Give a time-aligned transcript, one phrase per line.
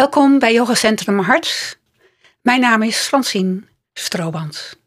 [0.00, 1.78] Welkom bij Yoga Centrum Hart.
[2.42, 3.62] Mijn naam is Francine
[3.92, 4.78] Strooband.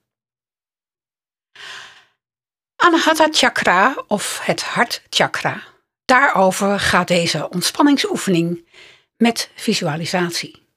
[2.76, 5.64] Anahata Chakra of het hartchakra.
[6.06, 8.68] Daarover gaat deze ontspanningsoefening
[9.18, 10.68] met visualisatie.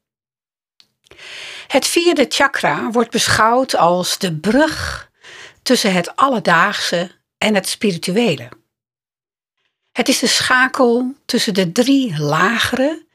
[1.67, 5.11] Het vierde chakra wordt beschouwd als de brug
[5.63, 8.49] tussen het alledaagse en het spirituele.
[9.93, 13.06] Het is de schakel tussen de drie lagere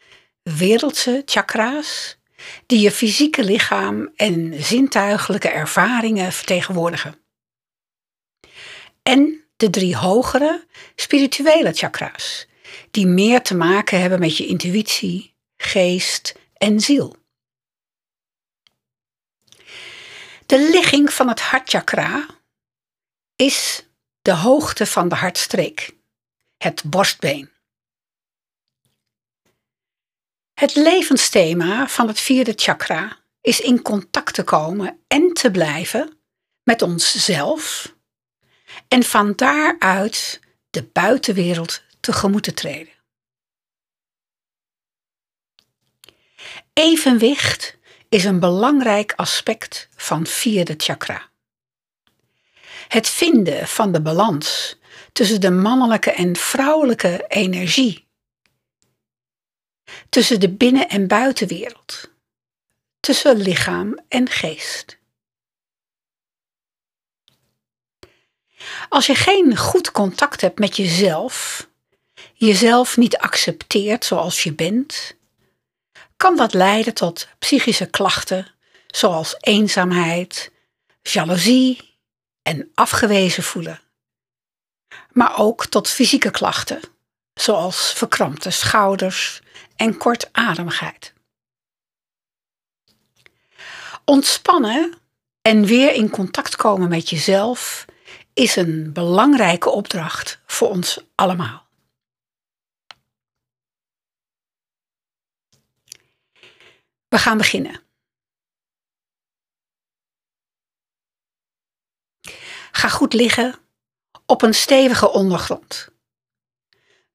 [0.44, 2.18] wereldse chakra's
[2.66, 7.16] die je fysieke lichaam en zintuigelijke ervaringen vertegenwoordigen.
[9.04, 12.48] En de drie hogere spirituele chakra's,
[12.92, 17.16] die meer te maken hebben met je intuïtie, geest en ziel.
[20.46, 22.26] De ligging van het hartchakra
[23.36, 23.86] is
[24.22, 25.96] de hoogte van de hartstreek,
[26.58, 27.51] het borstbeen.
[30.62, 36.20] Het levensthema van het vierde chakra is in contact te komen en te blijven
[36.64, 37.96] met onszelf
[38.88, 42.94] en van daaruit de buitenwereld tegemoet te treden.
[46.74, 47.78] Evenwicht
[48.10, 51.30] is een belangrijk aspect van vierde chakra.
[52.88, 54.78] Het vinden van de balans
[55.12, 58.10] tussen de mannelijke en vrouwelijke energie
[60.10, 62.10] tussen de binnen- en buitenwereld,
[63.00, 65.00] tussen lichaam en geest.
[68.90, 71.68] Als je geen goed contact hebt met jezelf,
[72.34, 75.16] jezelf niet accepteert zoals je bent,
[76.18, 78.48] kan dat leiden tot psychische klachten
[78.88, 80.52] zoals eenzaamheid,
[81.02, 81.98] jaloezie
[82.42, 83.82] en afgewezen voelen.
[85.12, 86.82] Maar ook tot fysieke klachten
[87.42, 89.42] zoals verkrampte schouders,
[89.76, 91.14] en kortademigheid.
[94.06, 95.02] Ontspannen
[95.42, 97.86] en weer in contact komen met jezelf
[98.34, 101.70] is een belangrijke opdracht voor ons allemaal.
[107.08, 107.82] We gaan beginnen.
[112.72, 113.56] Ga goed liggen
[114.26, 115.92] op een stevige ondergrond.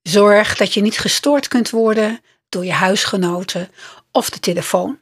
[0.07, 3.71] Zorg dat je niet gestoord kunt worden door je huisgenoten
[4.11, 5.01] of de telefoon.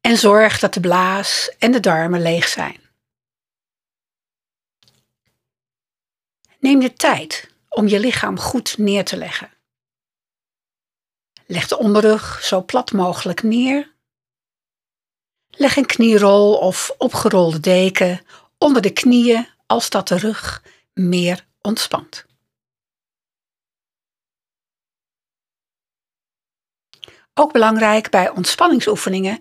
[0.00, 2.80] En zorg dat de blaas en de darmen leeg zijn.
[6.58, 9.50] Neem de tijd om je lichaam goed neer te leggen.
[11.46, 13.92] Leg de onderrug zo plat mogelijk neer.
[15.50, 18.26] Leg een knierol of opgerolde deken
[18.58, 20.62] onder de knieën als dat de rug
[20.92, 22.24] meer ontspant.
[27.34, 29.40] Ook belangrijk bij ontspanningsoefeningen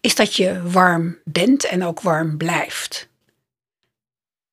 [0.00, 3.08] is dat je warm bent en ook warm blijft.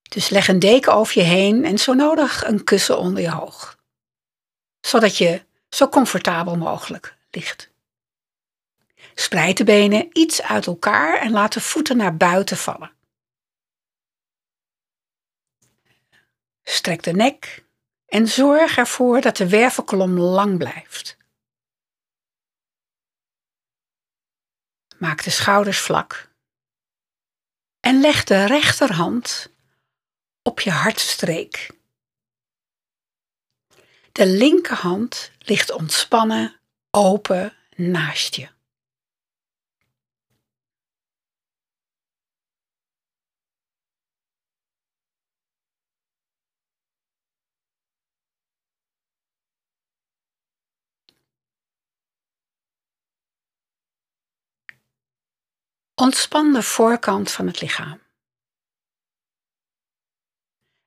[0.10, 3.78] Dus leg een deken over je heen en zo nodig een kussen onder je hoog,
[4.82, 7.72] zodat je zo comfortabel mogelijk ligt.
[9.16, 12.92] Spreid de benen iets uit elkaar en laat de voeten naar buiten vallen.
[16.64, 17.64] Strek de nek
[18.06, 21.18] en zorg ervoor dat de wervelkolom lang blijft.
[25.04, 26.30] Maak de schouders vlak.
[27.80, 29.50] En leg de rechterhand
[30.42, 31.70] op je hartstreek.
[34.12, 36.60] De linkerhand ligt ontspannen,
[36.92, 38.53] open naast je.
[55.96, 58.02] Ontspan de voorkant van het lichaam.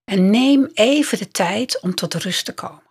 [0.05, 2.85] En neem even de tijd om tot rust te komen.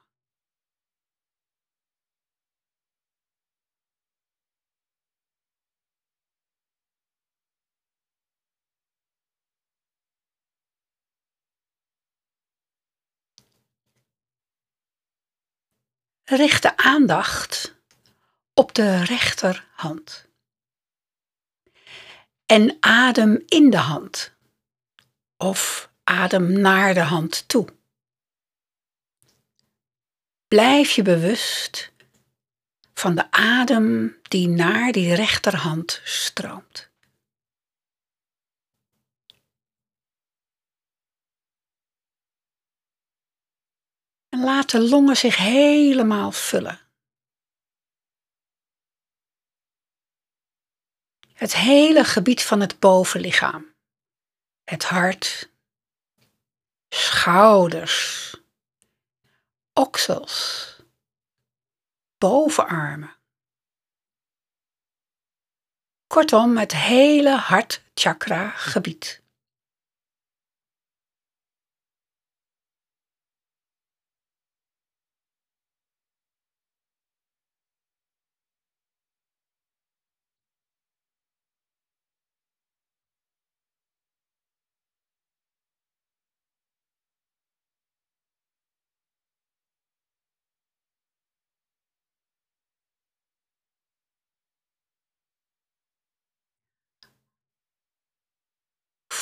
[16.23, 17.75] Richt de aandacht
[18.53, 20.24] op de rechterhand
[22.45, 24.35] en adem in de hand
[25.37, 27.67] of adem naar de hand toe.
[30.47, 31.93] Blijf je bewust
[32.93, 36.89] van de adem die naar die rechterhand stroomt.
[44.29, 46.84] En laat de longen zich helemaal vullen.
[51.35, 53.73] Het hele gebied van het bovenlichaam.
[54.63, 55.51] Het hart,
[56.89, 58.35] schouders,
[59.73, 60.75] oksels,
[62.17, 63.15] bovenarmen.
[66.07, 69.24] Kortom, het hele hart-chakra gebied.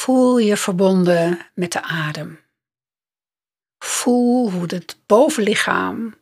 [0.04, 2.40] Voel je verbonden met de adem.
[3.78, 6.16] Voel hoe het bovenlichaam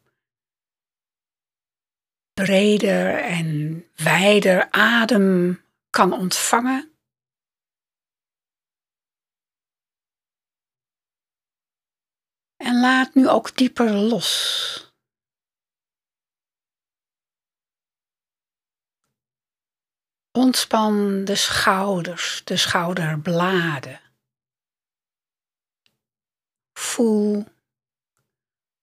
[2.33, 6.95] breder en wijder adem kan ontvangen.
[12.57, 14.90] En laat nu ook dieper los.
[20.41, 24.01] Ontspan de schouders, de schouderbladen.
[26.73, 27.45] Voel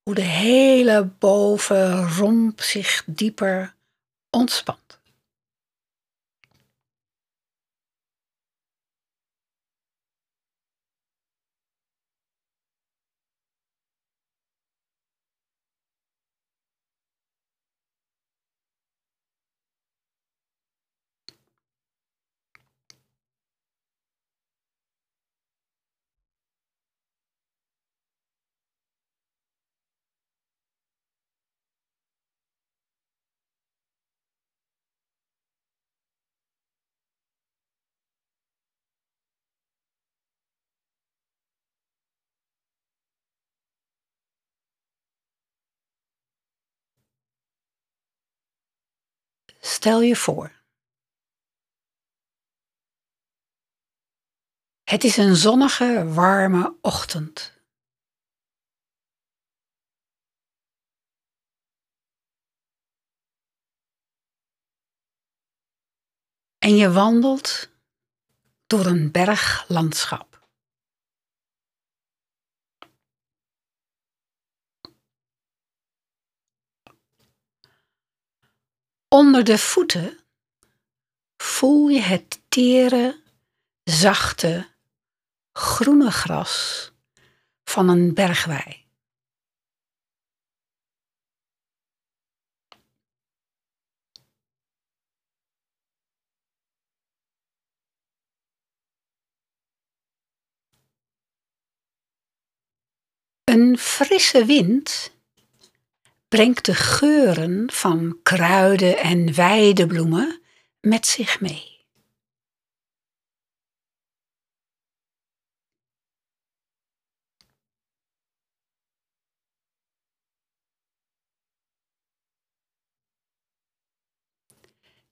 [0.03, 3.75] hoe de hele bovenromp zich dieper
[4.31, 4.98] ontspant.
[49.89, 50.63] Stel je voor.
[54.83, 57.63] Het is een zonnige, warme ochtend.
[66.59, 67.71] En je wandelt
[68.67, 70.28] door een berglandschap.
[79.09, 80.19] Onder de voeten
[81.37, 83.23] voel je het tere,
[83.85, 84.69] zachte,
[85.53, 86.91] groene gras
[87.65, 88.87] van een bergwei.
[103.45, 105.18] Een frisse wind
[106.29, 110.43] brengt de geuren van kruiden en weidebloemen
[110.81, 111.77] met zich mee.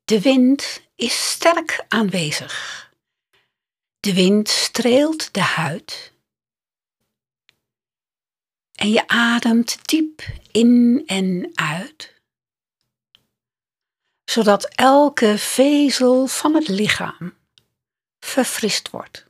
[0.05, 2.85] De wind is sterk aanwezig.
[4.01, 6.13] De wind streelt de huid
[8.77, 12.15] en je ademt diep in en uit,
[14.25, 17.35] zodat elke vezel van het lichaam
[18.21, 19.26] verfrist wordt.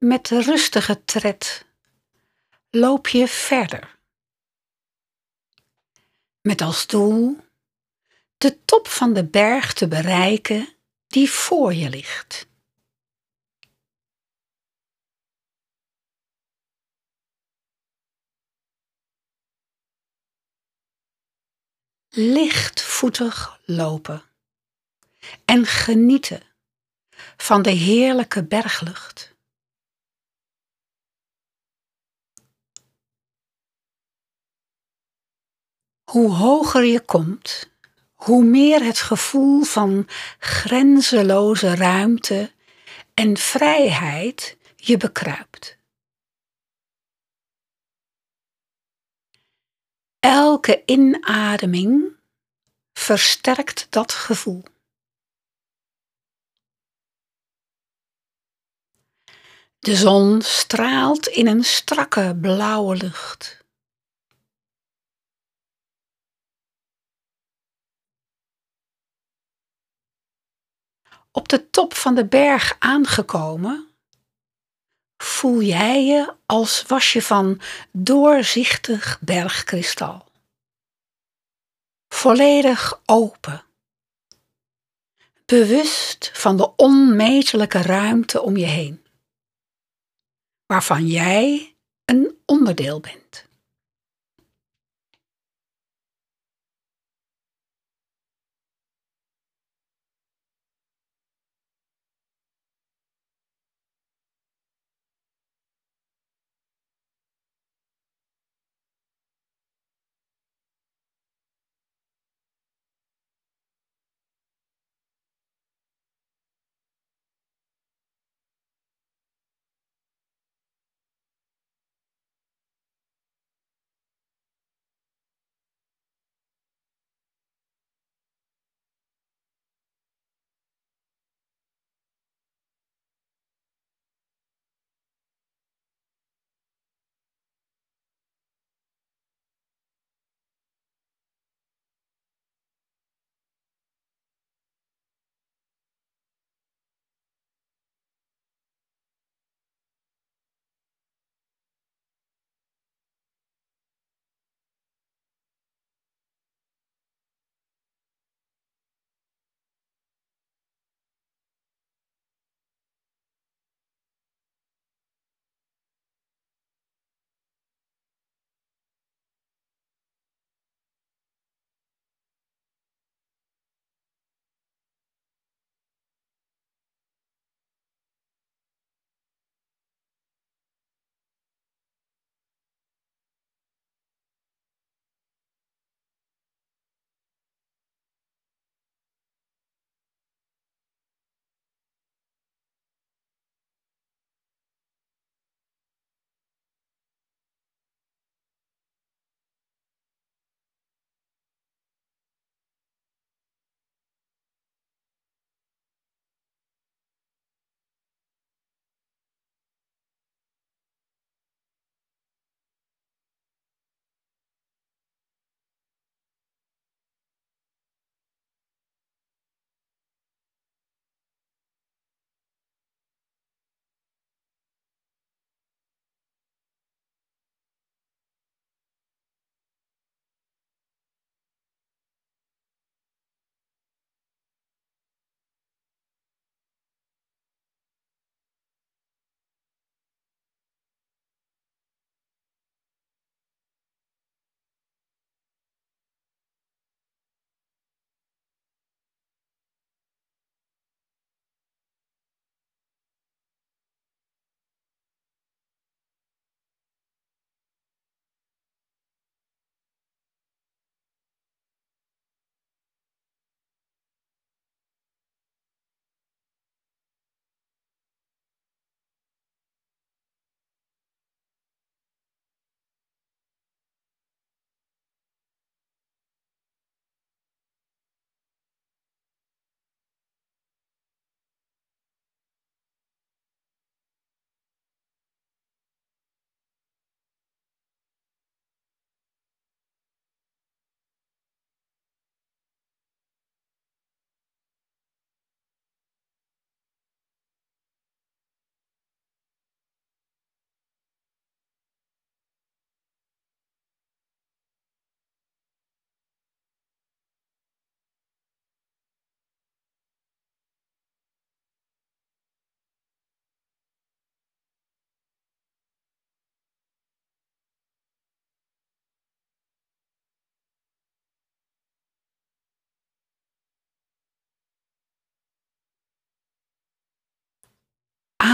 [0.00, 1.66] Met rustige tred
[2.70, 3.98] loop je verder.
[6.40, 7.38] Met als doel
[8.36, 10.76] de top van de berg te bereiken
[11.06, 12.48] die voor je ligt.
[22.08, 24.22] Lichtvoetig lopen
[25.44, 26.42] en genieten
[27.36, 29.29] van de heerlijke berglucht.
[36.10, 37.70] Hoe hoger je komt,
[38.14, 42.52] hoe meer het gevoel van grenzeloze ruimte
[43.14, 45.78] en vrijheid je bekruipt.
[50.18, 52.16] Elke inademing
[52.92, 54.62] versterkt dat gevoel.
[59.78, 63.59] De zon straalt in een strakke blauwe lucht.
[71.32, 73.88] Op de top van de berg aangekomen,
[75.22, 77.60] voel jij je als was je van
[77.92, 80.28] doorzichtig bergkristal.
[82.14, 83.64] Volledig open.
[85.44, 89.04] Bewust van de onmetelijke ruimte om je heen
[90.70, 93.44] waarvan jij een onderdeel bent.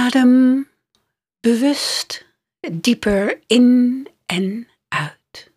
[0.06, 0.68] Adem
[1.40, 2.26] bewust
[2.72, 5.52] dieper in en uit.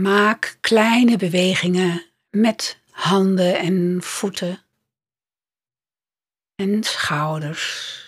[0.00, 4.64] Maak kleine bewegingen met handen en voeten
[6.54, 8.05] en schouders.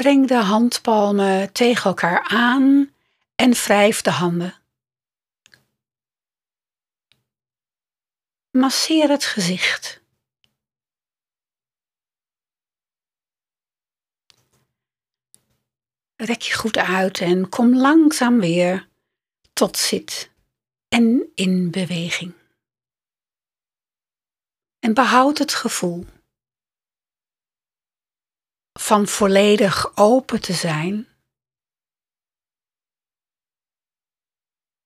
[0.00, 2.94] Breng de handpalmen tegen elkaar aan
[3.34, 4.54] en wrijf de handen.
[8.50, 10.02] Masseer het gezicht.
[16.16, 18.88] Rek je goed uit en kom langzaam weer
[19.52, 20.30] tot zit
[20.88, 22.32] en in beweging.
[24.78, 26.06] En behoud het gevoel
[28.72, 31.08] van volledig open te zijn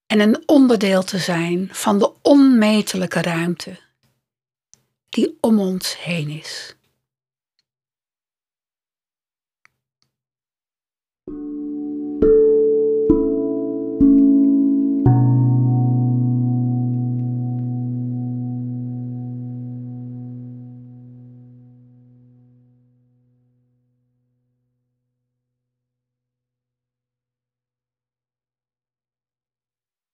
[0.07, 3.81] en een onderdeel te zijn van de onmetelijke ruimte
[5.09, 6.76] die om ons heen is.